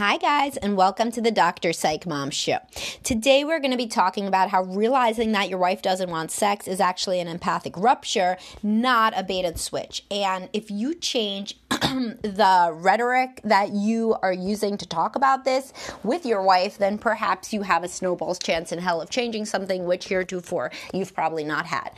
[0.00, 1.74] Hi, guys, and welcome to the Dr.
[1.74, 2.56] Psych Mom Show.
[3.02, 6.66] Today, we're going to be talking about how realizing that your wife doesn't want sex
[6.66, 10.06] is actually an empathic rupture, not a bait and switch.
[10.10, 16.24] And if you change the rhetoric that you are using to talk about this with
[16.24, 20.08] your wife, then perhaps you have a snowball's chance in hell of changing something which
[20.08, 21.90] heretofore you've probably not had.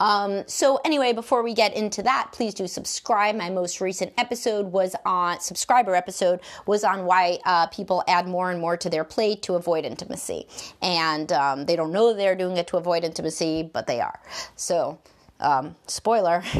[0.00, 3.36] Um, so, anyway, before we get into that, please do subscribe.
[3.36, 8.50] My most recent episode was on subscriber episode was on why uh, people add more
[8.50, 10.46] and more to their plate to avoid intimacy.
[10.82, 14.20] And um, they don't know they're doing it to avoid intimacy, but they are.
[14.56, 14.98] So,
[15.40, 16.42] um, spoiler,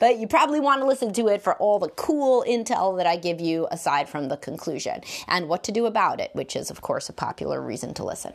[0.00, 3.16] but you probably want to listen to it for all the cool intel that I
[3.16, 6.80] give you aside from the conclusion and what to do about it, which is, of
[6.80, 8.32] course, a popular reason to listen.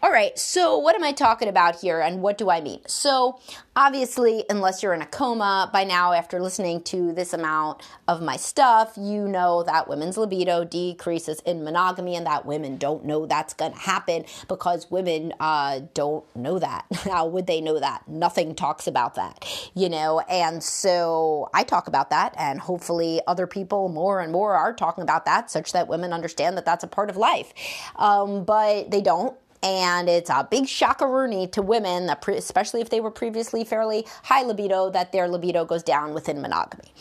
[0.00, 2.80] All right, so what am I talking about here and what do I mean?
[2.86, 3.40] So,
[3.74, 8.36] obviously, unless you're in a coma by now, after listening to this amount of my
[8.36, 13.54] stuff, you know that women's libido decreases in monogamy and that women don't know that's
[13.54, 16.86] going to happen because women uh, don't know that.
[17.04, 18.06] How would they know that?
[18.06, 20.20] Nothing talks about that, you know?
[20.20, 25.02] And so I talk about that, and hopefully other people more and more are talking
[25.02, 27.54] about that such that women understand that that's a part of life.
[27.96, 33.10] Um, but they don't and it's a big shockaroonie to women, especially if they were
[33.10, 36.92] previously fairly high libido, that their libido goes down within monogamy.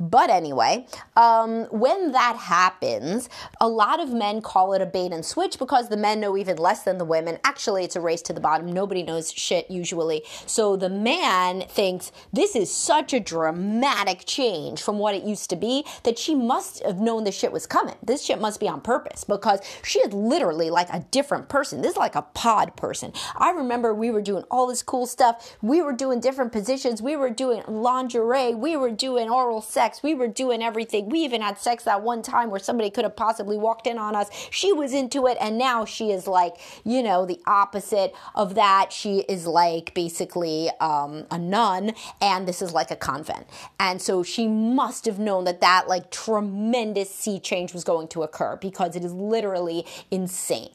[0.00, 0.86] But anyway,
[1.16, 3.28] um, when that happens,
[3.60, 6.56] a lot of men call it a bait and switch because the men know even
[6.56, 7.38] less than the women.
[7.44, 8.72] Actually, it's a race to the bottom.
[8.72, 10.22] Nobody knows shit usually.
[10.46, 15.56] So the man thinks this is such a dramatic change from what it used to
[15.56, 17.94] be that she must have known this shit was coming.
[18.02, 21.82] This shit must be on purpose because she is literally like a different person.
[21.82, 23.12] This like a pod person.
[23.36, 25.56] I remember we were doing all this cool stuff.
[25.62, 27.02] We were doing different positions.
[27.02, 28.54] We were doing lingerie.
[28.54, 30.02] We were doing oral sex.
[30.02, 31.08] We were doing everything.
[31.08, 34.14] We even had sex that one time where somebody could have possibly walked in on
[34.14, 34.28] us.
[34.50, 38.92] She was into it, and now she is like, you know, the opposite of that.
[38.92, 43.46] She is like basically um, a nun, and this is like a convent.
[43.78, 48.22] And so she must have known that that like tremendous sea change was going to
[48.22, 50.70] occur because it is literally insane.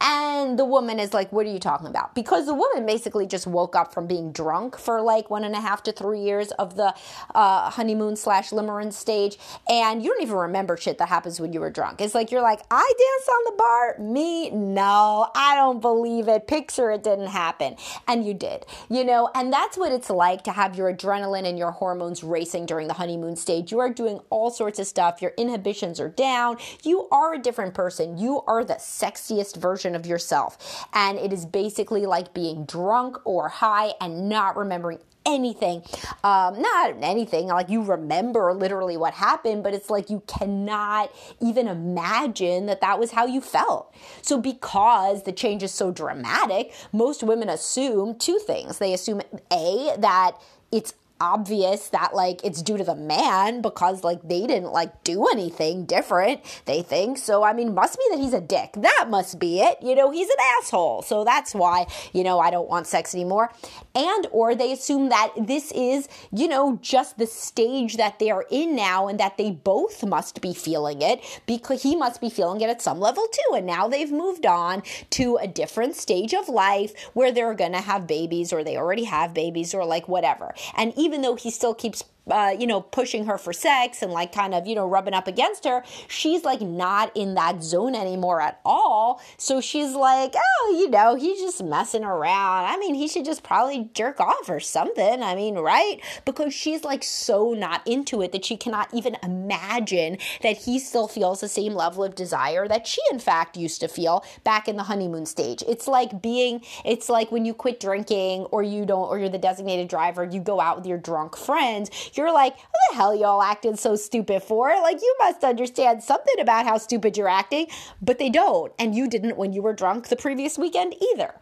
[0.00, 2.14] And the woman is like, What are you talking about?
[2.14, 5.60] Because the woman basically just woke up from being drunk for like one and a
[5.60, 6.94] half to three years of the
[7.34, 9.38] uh, honeymoon slash limerence stage.
[9.68, 12.00] And you don't even remember shit that happens when you were drunk.
[12.00, 13.96] It's like, you're like, I danced on the bar.
[13.98, 14.50] Me?
[14.50, 16.46] No, I don't believe it.
[16.46, 17.76] Picture it didn't happen.
[18.06, 19.30] And you did, you know?
[19.34, 22.94] And that's what it's like to have your adrenaline and your hormones racing during the
[22.94, 23.72] honeymoon stage.
[23.72, 25.20] You are doing all sorts of stuff.
[25.20, 26.58] Your inhibitions are down.
[26.82, 28.18] You are a different person.
[28.18, 30.86] You are the sexiest version version of yourself.
[30.92, 35.82] And it is basically like being drunk or high and not remembering anything.
[36.24, 41.68] Um, not anything, like you remember literally what happened, but it's like you cannot even
[41.68, 43.94] imagine that that was how you felt.
[44.22, 48.78] So, because the change is so dramatic, most women assume two things.
[48.78, 49.20] They assume
[49.52, 50.32] A, that
[50.72, 55.26] it's obvious that like it's due to the man because like they didn't like do
[55.28, 57.18] anything different they think.
[57.18, 58.72] So i mean must be that he's a dick.
[58.76, 59.78] That must be it.
[59.82, 61.02] You know he's an asshole.
[61.02, 63.50] So that's why you know i don't want sex anymore.
[63.94, 68.76] And or they assume that this is you know just the stage that they're in
[68.76, 72.70] now and that they both must be feeling it because he must be feeling it
[72.70, 73.56] at some level too.
[73.56, 78.06] And now they've moved on to a different stage of life where they're gonna have
[78.06, 80.54] babies or they already have babies or like whatever.
[80.76, 84.12] And even even though he still keeps uh, you know, pushing her for sex and
[84.12, 87.94] like kind of, you know, rubbing up against her, she's like not in that zone
[87.94, 89.20] anymore at all.
[89.36, 92.66] So she's like, oh, you know, he's just messing around.
[92.66, 95.22] I mean, he should just probably jerk off or something.
[95.22, 96.00] I mean, right?
[96.24, 101.08] Because she's like so not into it that she cannot even imagine that he still
[101.08, 104.76] feels the same level of desire that she, in fact, used to feel back in
[104.76, 105.62] the honeymoon stage.
[105.66, 109.38] It's like being, it's like when you quit drinking or you don't, or you're the
[109.38, 113.40] designated driver, you go out with your drunk friends you're like, what the hell y'all
[113.40, 114.68] acting so stupid for?
[114.82, 117.68] Like, you must understand something about how stupid you're acting,
[118.02, 118.72] but they don't.
[118.78, 121.34] And you didn't when you were drunk the previous weekend either.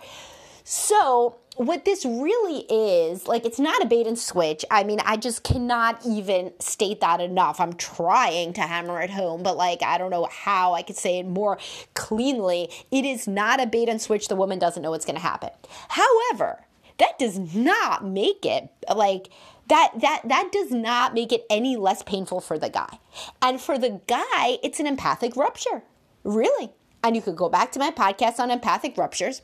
[0.63, 4.65] So, what this really is, like, it's not a bait and switch.
[4.71, 7.61] I mean, I just cannot even state that enough.
[7.61, 11.19] I'm trying to hammer it home, but like, I don't know how I could say
[11.19, 11.59] it more
[11.95, 12.69] cleanly.
[12.91, 14.29] It is not a bait and switch.
[14.29, 15.51] The woman doesn't know what's going to happen.
[15.89, 16.67] However,
[16.99, 19.29] that does not make it like
[19.69, 22.99] that that that does not make it any less painful for the guy.
[23.43, 25.83] And for the guy, it's an empathic rupture.
[26.25, 26.73] Really.
[27.03, 29.43] And you could go back to my podcast on empathic ruptures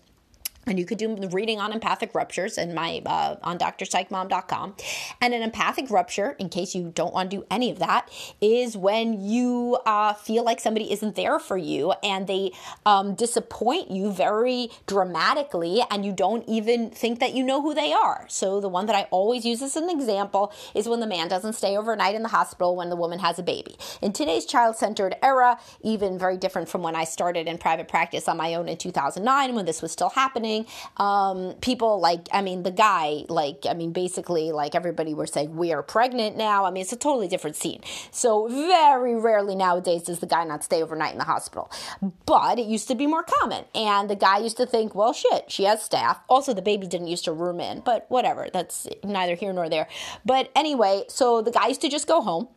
[0.66, 4.74] and you could do reading on empathic ruptures in my uh, on drpsychmom.com
[5.20, 8.08] and an empathic rupture in case you don't want to do any of that
[8.40, 12.52] is when you uh, feel like somebody isn't there for you and they
[12.86, 17.92] um, disappoint you very dramatically and you don't even think that you know who they
[17.92, 18.24] are.
[18.28, 21.54] So the one that i always use as an example is when the man doesn't
[21.54, 23.76] stay overnight in the hospital when the woman has a baby.
[24.00, 28.36] In today's child-centered era even very different from when i started in private practice on
[28.36, 30.51] my own in 2009 when this was still happening
[30.96, 35.56] Um, people like, I mean, the guy, like, I mean, basically, like everybody were saying,
[35.56, 36.64] we are pregnant now.
[36.64, 37.82] I mean, it's a totally different scene.
[38.10, 41.70] So, very rarely nowadays does the guy not stay overnight in the hospital.
[42.26, 43.64] But it used to be more common.
[43.74, 46.20] And the guy used to think, well, shit, she has staff.
[46.28, 48.48] Also, the baby didn't used to room in, but whatever.
[48.52, 49.88] That's neither here nor there.
[50.24, 52.48] But anyway, so the guy used to just go home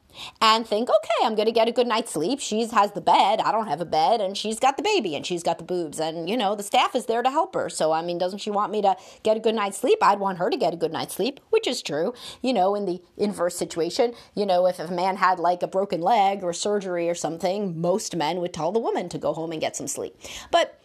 [0.41, 2.39] and think, okay, I'm going to get a good night's sleep.
[2.39, 3.39] She has the bed.
[3.39, 4.21] I don't have a bed.
[4.21, 5.99] And she's got the baby and she's got the boobs.
[5.99, 7.69] And, you know, the staff is there to help her.
[7.69, 9.99] So, I mean, doesn't she want me to get a good night's sleep?
[10.01, 12.13] I'd want her to get a good night's sleep, which is true.
[12.41, 16.01] You know, in the inverse situation, you know, if a man had like a broken
[16.01, 19.61] leg or surgery or something, most men would tell the woman to go home and
[19.61, 20.15] get some sleep.
[20.51, 20.79] But,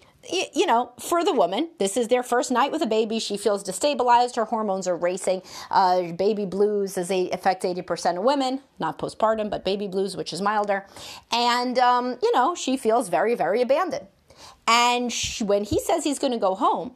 [0.55, 3.19] you know, for the woman, this is their first night with a baby.
[3.19, 4.37] She feels destabilized.
[4.37, 5.43] Her hormones are racing.
[5.71, 10.33] Uh, baby blues is a, affects 80% of women, not postpartum, but baby blues, which
[10.33, 10.87] is milder.
[11.33, 14.07] And, um, you know, she feels very, very abandoned.
[14.67, 16.93] And she, when he says he's going to go home,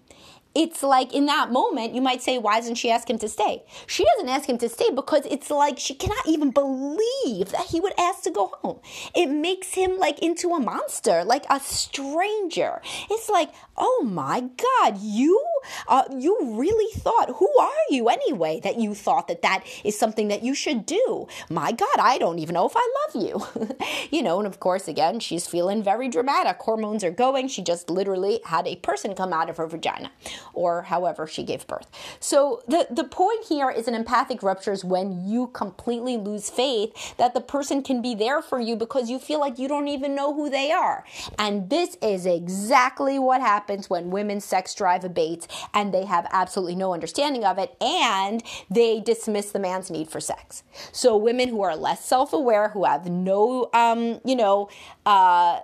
[0.54, 3.64] it's like in that moment, you might say, why doesn't she ask him to stay?
[3.86, 7.80] She doesn't ask him to stay because it's like she cannot even believe that he
[7.80, 8.78] would ask to go home.
[9.16, 12.80] It makes him like into a monster, like a stranger.
[13.10, 14.48] It's like, oh my
[14.80, 15.44] God, you,
[15.88, 20.28] uh, you really thought, who are you anyway, that you thought that that is something
[20.28, 21.26] that you should do?
[21.50, 23.76] My God, I don't even know if I love you.
[24.16, 26.58] you know, and of course, again, she's feeling very dramatic.
[26.58, 27.48] Hormones are going.
[27.48, 30.12] She just literally had a person come out of her vagina
[30.52, 31.88] or however she gave birth.
[32.20, 37.16] So the, the point here is an empathic rupture is when you completely lose faith
[37.16, 40.14] that the person can be there for you because you feel like you don't even
[40.14, 41.04] know who they are.
[41.38, 46.76] And this is exactly what happens when women's sex drive abates and they have absolutely
[46.76, 50.62] no understanding of it and they dismiss the man's need for sex.
[50.92, 54.68] So women who are less self-aware, who have no, um, you know,
[55.06, 55.60] uh,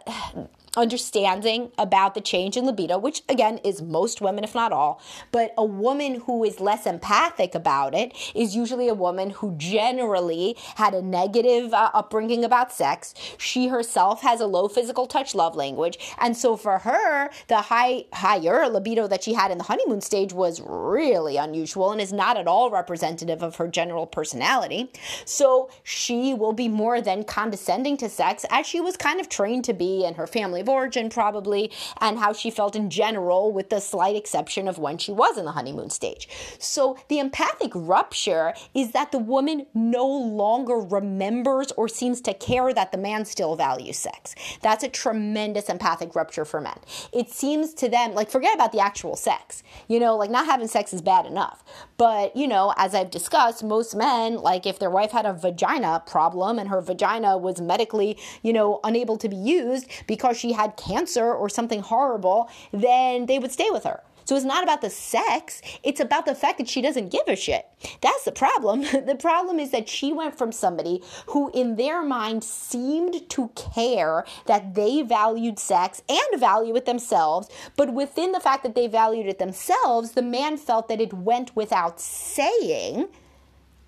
[0.77, 5.01] understanding about the change in libido, which again is most women, if not all.
[5.33, 10.57] But a woman who is less empathic about it is usually a woman who generally
[10.77, 13.15] had a negative uh, upbringing about sex.
[13.39, 15.99] She herself has a low physical touch love language.
[16.19, 20.33] And so for her, the high, higher libido that she had in the honeymoon stage
[20.33, 24.91] was really unusual and is not at all representative of her general personality.
[25.25, 29.65] So she will be more than condescending to sex as she was kind of trained
[29.65, 31.71] to be in her family family of origin, probably,
[32.01, 35.45] and how she felt in general, with the slight exception of when she was in
[35.45, 36.29] the honeymoon stage.
[36.59, 42.73] So the empathic rupture is that the woman no longer remembers or seems to care
[42.73, 44.35] that the man still values sex.
[44.63, 46.79] That's a tremendous empathic rupture for men.
[47.13, 49.63] It seems to them, like, forget about the actual sex.
[49.89, 51.65] You know, like, not having sex is bad enough.
[51.97, 56.03] But, you know, as I've discussed, most men, like, if their wife had a vagina
[56.07, 61.33] problem and her vagina was medically, you know, unable to be used because had cancer
[61.33, 64.03] or something horrible, then they would stay with her.
[64.25, 67.35] So it's not about the sex, it's about the fact that she doesn't give a
[67.35, 67.67] shit.
[68.01, 68.83] That's the problem.
[68.83, 74.25] the problem is that she went from somebody who, in their mind, seemed to care
[74.47, 79.27] that they valued sex and value it themselves, but within the fact that they valued
[79.27, 83.09] it themselves, the man felt that it went without saying,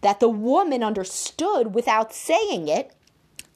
[0.00, 2.92] that the woman understood without saying it,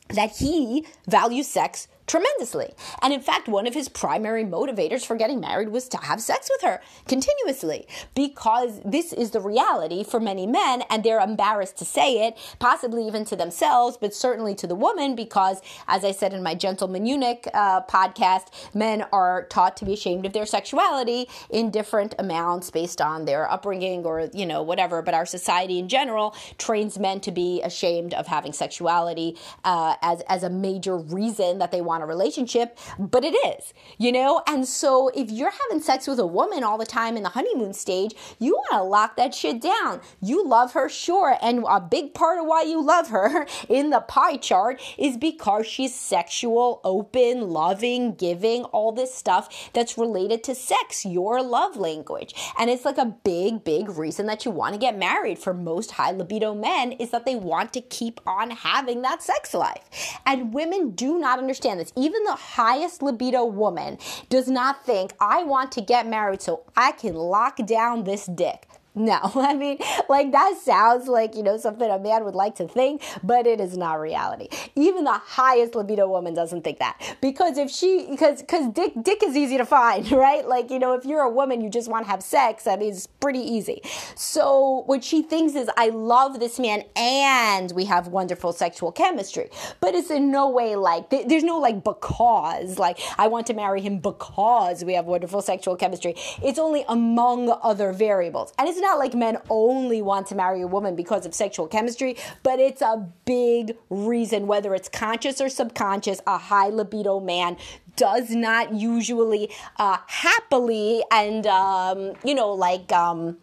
[0.09, 2.73] that he values sex tremendously.
[3.03, 6.51] And in fact, one of his primary motivators for getting married was to have sex
[6.53, 11.85] with her continuously because this is the reality for many men and they're embarrassed to
[11.85, 16.33] say it, possibly even to themselves, but certainly to the woman because, as I said
[16.33, 21.29] in my Gentleman Eunuch uh, podcast, men are taught to be ashamed of their sexuality
[21.51, 25.03] in different amounts based on their upbringing or, you know, whatever.
[25.03, 30.21] But our society in general trains men to be ashamed of having sexuality uh, as,
[30.29, 34.43] as a major reason that they want want a relationship, but it is, you know?
[34.47, 37.73] And so if you're having sex with a woman all the time in the honeymoon
[37.73, 40.01] stage, you want to lock that shit down.
[40.21, 41.37] You love her, sure.
[41.41, 45.67] And a big part of why you love her in the pie chart is because
[45.67, 52.35] she's sexual, open, loving, giving, all this stuff that's related to sex, your love language.
[52.59, 55.93] And it's like a big, big reason that you want to get married for most
[55.93, 60.19] high libido men is that they want to keep on having that sex life.
[60.27, 65.45] And women do not understand this Even the highest libido woman does not think, I
[65.45, 68.69] want to get married so I can lock down this dick.
[68.97, 72.67] No, I mean, like that sounds like, you know, something a man would like to
[72.67, 74.49] think, but it is not reality.
[74.75, 77.17] Even the highest libido woman doesn't think that.
[77.21, 80.49] Because if she, because, because dick, dick is easy to find, right?
[80.49, 82.91] Like, you know, if you're a woman, you just want to have sex, I mean,
[82.91, 83.83] it's pretty easy.
[84.15, 89.51] So what she thinks is, I love this man and we have wonderful sexual chemistry.
[89.81, 93.83] But it's in no way like, there's no like because, like, I want to marry
[93.83, 96.15] him because we have wonderful sexual chemistry.
[96.43, 98.55] It's only among other variables.
[98.59, 102.59] And it's like men only want to marry a woman because of sexual chemistry, but
[102.61, 107.57] it's a big reason, whether it's conscious or subconscious, a high libido man
[107.97, 113.39] does not usually uh, happily and, um, you know, like, um,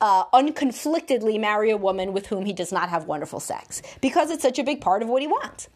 [0.00, 4.42] uh, unconflictedly marry a woman with whom he does not have wonderful sex because it's
[4.42, 5.68] such a big part of what he wants.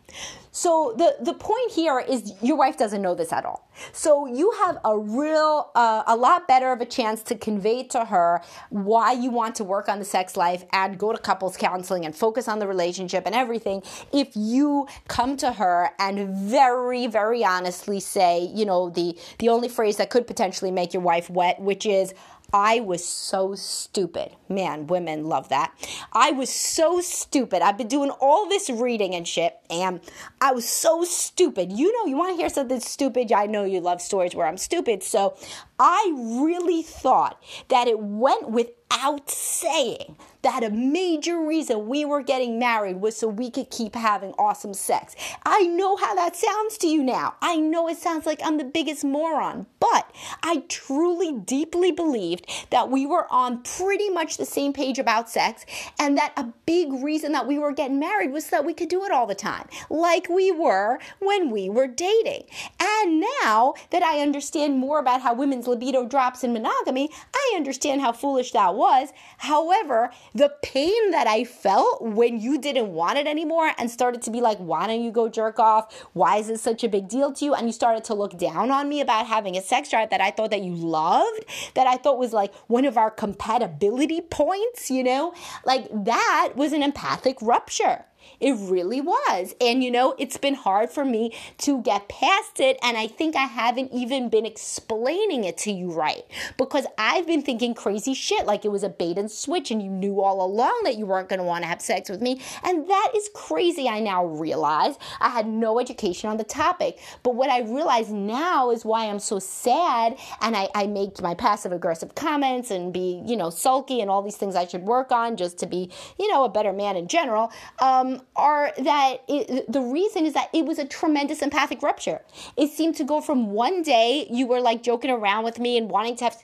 [0.51, 3.69] So the the point here is your wife doesn't know this at all.
[3.93, 8.07] So you have a real uh, a lot better of a chance to convey to
[8.07, 12.05] her why you want to work on the sex life and go to couples counseling
[12.05, 13.83] and focus on the relationship and everything
[14.13, 19.69] if you come to her and very very honestly say, you know, the the only
[19.69, 22.15] phrase that could potentially make your wife wet, which is
[22.53, 24.31] I was so stupid.
[24.49, 25.75] Man, women love that.
[26.15, 27.61] I was so stupid.
[27.61, 30.01] I've been doing all this reading and shit, and
[30.41, 31.71] I was so stupid.
[31.73, 33.31] You know, you want to hear something stupid?
[33.33, 35.03] I know you love stories where I'm stupid.
[35.03, 35.37] So
[35.79, 42.59] I really thought that it went without saying that a major reason we were getting
[42.59, 45.17] married was so we could keep having awesome sex.
[45.45, 47.35] I know how that sounds to you now.
[47.43, 50.11] I know it sounds like I'm the biggest moron, but
[50.43, 55.67] I truly, deeply believed that we were on pretty much the same page about sex
[55.99, 58.89] and that a big reason that we were getting married was so that we could
[58.89, 62.45] do it all the time, like we were when we were dating.
[62.81, 68.01] And now that I understand more about how women's libido drops in monogamy, I understand
[68.01, 69.13] how foolish that was.
[69.39, 74.31] However, the pain that I felt when you didn't want it anymore and started to
[74.31, 75.93] be like, why don't you go jerk off?
[76.13, 77.55] Why is this such a big deal to you?
[77.55, 80.31] And you started to look down on me about having a sex drive that I
[80.31, 81.45] thought that you loved,
[81.75, 85.35] that I thought was like one of our compatibility points, you know?
[85.65, 88.05] Like that was an empathic rupture.
[88.41, 89.55] It really was.
[89.61, 92.79] And you know, it's been hard for me to get past it.
[92.83, 96.25] And I think I haven't even been explaining it to you right
[96.57, 99.91] because I've been thinking crazy shit like it was a bait and switch and you
[99.91, 102.41] knew all along that you weren't going to want to have sex with me.
[102.65, 103.89] And that is crazy.
[103.89, 106.99] I now realize I had no education on the topic.
[107.23, 111.35] But what I realize now is why I'm so sad and I, I make my
[111.35, 115.13] passive aggressive comments and be, you know, sulky and all these things I should work
[115.13, 117.53] on just to be, you know, a better man in general.
[117.79, 122.23] Um, are that it, the reason is that it was a tremendous empathic rupture.
[122.57, 125.91] It seemed to go from one day you were like joking around with me and
[125.91, 126.43] wanting to have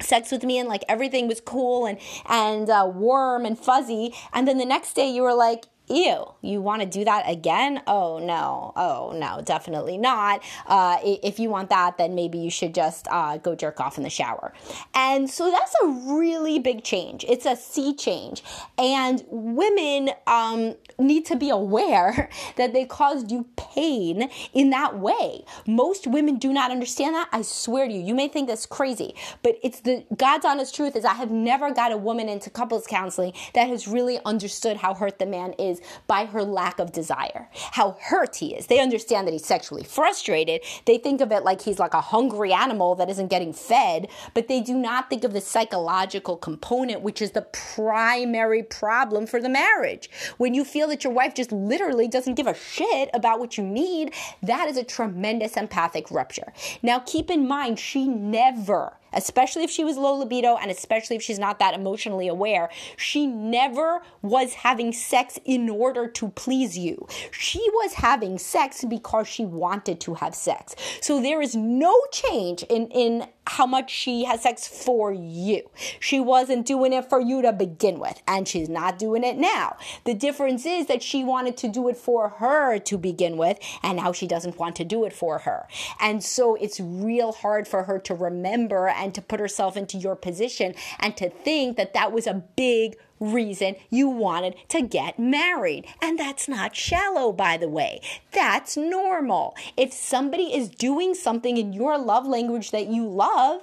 [0.00, 4.46] sex with me and like everything was cool and and uh, warm and fuzzy and
[4.46, 7.82] then the next day you were like ew, you want to do that again?
[7.86, 10.42] Oh no, oh no, definitely not.
[10.66, 14.04] Uh, if you want that, then maybe you should just uh, go jerk off in
[14.04, 14.52] the shower.
[14.94, 17.24] And so that's a really big change.
[17.28, 18.42] It's a sea change.
[18.78, 25.44] And women um, need to be aware that they caused you pain in that way.
[25.66, 27.28] Most women do not understand that.
[27.32, 30.96] I swear to you, you may think that's crazy, but it's the God's honest truth
[30.96, 34.94] is I have never got a woman into couples counseling that has really understood how
[34.94, 35.75] hurt the man is
[36.06, 38.66] by her lack of desire, how hurt he is.
[38.66, 40.62] They understand that he's sexually frustrated.
[40.84, 44.48] They think of it like he's like a hungry animal that isn't getting fed, but
[44.48, 47.42] they do not think of the psychological component, which is the
[47.74, 50.10] primary problem for the marriage.
[50.36, 53.64] When you feel that your wife just literally doesn't give a shit about what you
[53.64, 56.52] need, that is a tremendous empathic rupture.
[56.82, 61.22] Now, keep in mind, she never especially if she was low libido and especially if
[61.22, 67.06] she's not that emotionally aware, she never was having sex in order to please you.
[67.32, 70.76] She was having sex because she wanted to have sex.
[71.00, 75.68] So there is no change in, in how much she has sex for you.
[76.00, 79.76] She wasn't doing it for you to begin with, and she's not doing it now.
[80.04, 83.98] The difference is that she wanted to do it for her to begin with, and
[83.98, 85.68] now she doesn't want to do it for her.
[86.00, 90.16] And so it's real hard for her to remember and to put herself into your
[90.16, 95.86] position and to think that that was a big reason you wanted to get married.
[96.00, 98.00] And that's not shallow, by the way.
[98.32, 99.54] That's normal.
[99.76, 103.62] If somebody is doing something in your love language that you love,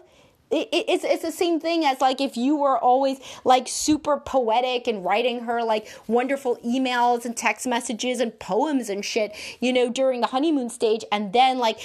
[0.53, 4.87] it, it's it's the same thing as like if you were always like super poetic
[4.87, 9.89] and writing her like wonderful emails and text messages and poems and shit, you know,
[9.89, 11.79] during the honeymoon stage, and then like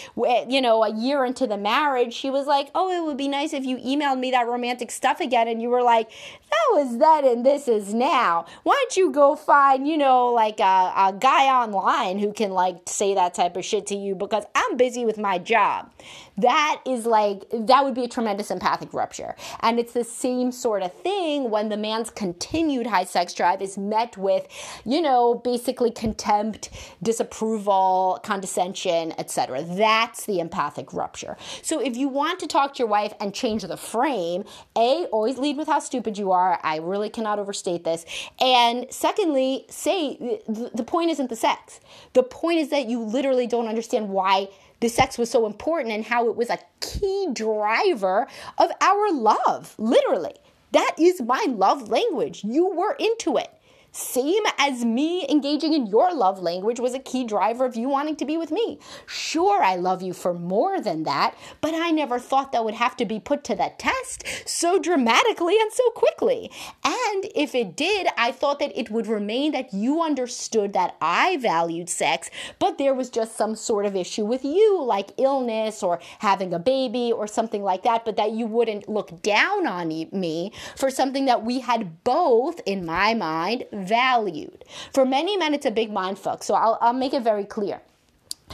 [0.48, 3.52] you know a year into the marriage, she was like, "Oh, it would be nice
[3.52, 7.24] if you emailed me that romantic stuff again," and you were like, "That was then,
[7.26, 11.46] and this is now." Why don't you go find you know like a, a guy
[11.46, 15.18] online who can like say that type of shit to you because I'm busy with
[15.18, 15.90] my job.
[16.36, 19.36] That is like that would be a tremendous empathic rupture.
[19.60, 23.78] And it's the same sort of thing when the man's continued high sex drive is
[23.78, 24.48] met with,
[24.84, 29.62] you know, basically contempt, disapproval, condescension, etc.
[29.62, 31.36] That's the empathic rupture.
[31.62, 34.44] So if you want to talk to your wife and change the frame,
[34.76, 36.58] A, always lead with how stupid you are.
[36.64, 38.04] I really cannot overstate this.
[38.40, 41.80] And secondly, say the point isn't the sex.
[42.14, 44.48] The point is that you literally don't understand why
[44.80, 48.26] the sex was so important and how it was a key driver
[48.58, 49.74] of our love.
[49.78, 50.34] Literally.
[50.72, 52.44] That is my love language.
[52.44, 53.50] You were into it
[53.98, 58.14] same as me engaging in your love language was a key driver of you wanting
[58.16, 58.78] to be with me.
[59.06, 62.96] Sure, I love you for more than that, but I never thought that would have
[62.98, 66.50] to be put to the test so dramatically and so quickly.
[66.84, 71.36] And if it did, I thought that it would remain that you understood that I
[71.38, 75.98] valued sex, but there was just some sort of issue with you, like illness or
[76.20, 80.52] having a baby or something like that, but that you wouldn't look down on me
[80.76, 84.64] for something that we had both, in my mind, valued.
[84.92, 86.42] For many men, it's a big mind fuck.
[86.42, 87.80] So I'll, I'll make it very clear.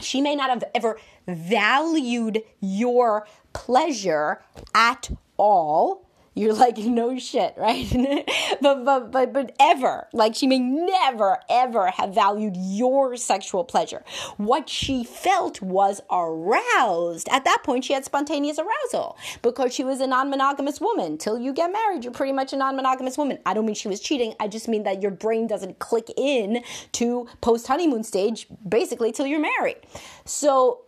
[0.01, 4.41] She may not have ever valued your pleasure
[4.73, 6.04] at all
[6.35, 7.87] you're like, no shit, right?
[8.61, 14.03] but, but, but, but ever, like she may never, ever have valued your sexual pleasure.
[14.37, 17.27] What she felt was aroused.
[17.31, 21.17] At that point, she had spontaneous arousal because she was a non monogamous woman.
[21.17, 23.39] Till you get married, you're pretty much a non monogamous woman.
[23.45, 24.35] I don't mean she was cheating.
[24.39, 26.63] I just mean that your brain doesn't click in
[26.93, 29.77] to post honeymoon stage basically till you're married.
[30.25, 30.84] So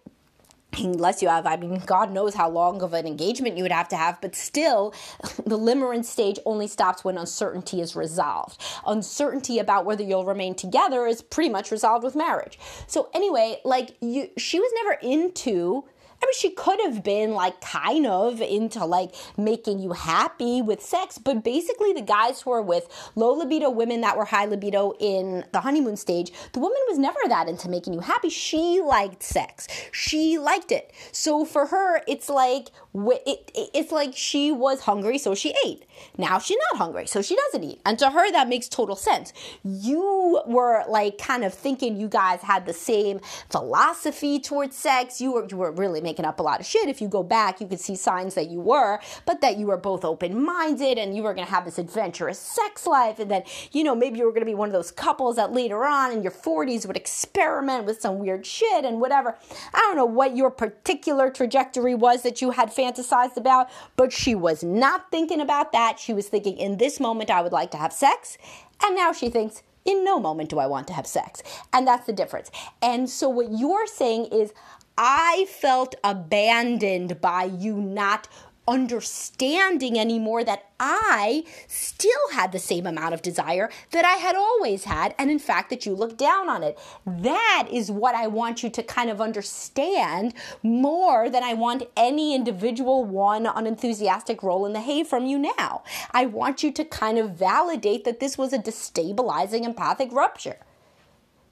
[0.78, 3.88] unless you have, I mean, God knows how long of an engagement you would have
[3.90, 4.94] to have, but still,
[5.46, 8.62] the limerence stage only stops when uncertainty is resolved.
[8.86, 12.60] Uncertainty about whether you'll remain together is pretty much resolved with marriage.
[12.88, 15.86] So, anyway, like, you, she was never into
[16.26, 21.18] mean, she could have been like kind of into like making you happy with sex,
[21.18, 25.46] but basically, the guys who are with low libido women that were high libido in
[25.52, 28.30] the honeymoon stage, the woman was never that into making you happy.
[28.30, 30.92] She liked sex, she liked it.
[31.12, 32.70] So for her, it's like
[33.06, 35.84] it's like she was hungry, so she ate.
[36.18, 37.82] Now she's not hungry, so she doesn't eat.
[37.86, 39.34] And to her, that makes total sense.
[39.64, 45.22] You were like kind of thinking you guys had the same philosophy towards sex.
[45.22, 46.88] You were you were really making up a lot of shit.
[46.88, 49.78] If you go back, you could see signs that you were, but that you were
[49.78, 53.20] both open minded and you were going to have this adventurous sex life.
[53.20, 55.52] And then, you know, maybe you were going to be one of those couples that
[55.52, 59.38] later on in your 40s would experiment with some weird shit and whatever.
[59.74, 64.36] I don't know what your particular trajectory was that you had fantasized about, but she
[64.36, 66.00] was not thinking about that.
[66.00, 68.38] She was thinking, in this moment, I would like to have sex.
[68.84, 71.42] And now she thinks, in no moment do I want to have sex.
[71.74, 72.52] And that's the difference.
[72.82, 74.54] And so what you're saying is,
[75.00, 78.28] I felt abandoned by you not
[78.68, 84.84] understanding anymore that I still had the same amount of desire that I had always
[84.84, 86.78] had, and in fact, that you look down on it.
[87.06, 92.36] That is what I want you to kind of understand more than I want any
[92.36, 95.84] individual one unenthusiastic roll in the hay from you now.
[96.12, 100.58] I want you to kind of validate that this was a destabilizing empathic rupture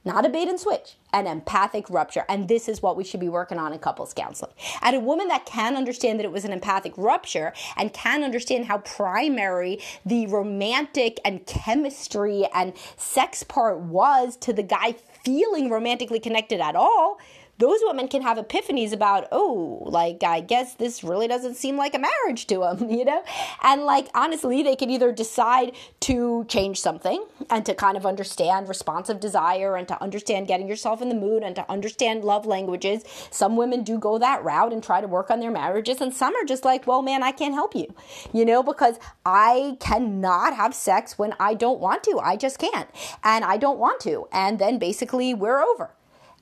[0.05, 2.23] not a bait and switch, an empathic rupture.
[2.29, 4.53] And this is what we should be working on in couples counseling.
[4.81, 8.65] And a woman that can understand that it was an empathic rupture and can understand
[8.65, 16.19] how primary the romantic and chemistry and sex part was to the guy feeling romantically
[16.19, 17.17] connected at all
[17.57, 21.95] those women can have epiphanies about, oh, like, I guess this really doesn't seem like
[21.95, 23.23] a marriage to them, you know?
[23.63, 28.67] And, like, honestly, they can either decide to change something and to kind of understand
[28.67, 33.03] responsive desire and to understand getting yourself in the mood and to understand love languages.
[33.31, 36.35] Some women do go that route and try to work on their marriages, and some
[36.35, 37.93] are just like, well, man, I can't help you,
[38.33, 42.19] you know, because I cannot have sex when I don't want to.
[42.21, 42.89] I just can't.
[43.23, 44.27] And I don't want to.
[44.31, 45.91] And then basically, we're over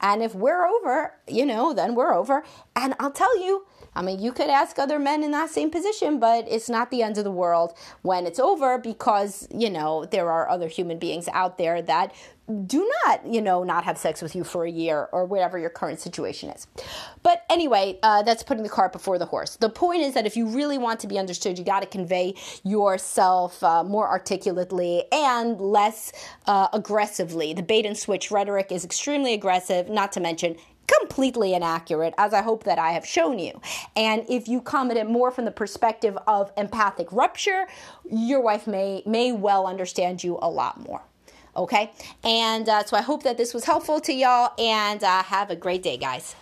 [0.03, 2.43] And if we're over, you know, then we're over.
[2.75, 6.19] And I'll tell you, I mean, you could ask other men in that same position,
[6.19, 10.31] but it's not the end of the world when it's over because, you know, there
[10.31, 12.13] are other human beings out there that
[12.65, 15.69] do not, you know, not have sex with you for a year or whatever your
[15.69, 16.67] current situation is.
[17.21, 19.55] But anyway, uh, that's putting the cart before the horse.
[19.55, 22.35] The point is that if you really want to be understood, you got to convey
[22.65, 26.11] yourself uh, more articulately and less
[26.45, 27.53] uh, aggressively.
[27.53, 30.57] The bait and switch rhetoric is extremely aggressive, not to mention
[30.99, 33.59] completely inaccurate, as I hope that I have shown you.
[33.95, 37.67] And if you come at it more from the perspective of empathic rupture,
[38.09, 41.01] your wife may may well understand you a lot more.
[41.55, 41.91] Okay,
[42.23, 45.55] and uh, so I hope that this was helpful to y'all, and uh, have a
[45.55, 46.35] great day, guys.